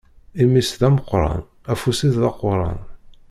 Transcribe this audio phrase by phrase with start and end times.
[0.41, 1.41] Imi-s d ameqqran,
[1.71, 2.79] afus-is d aquran.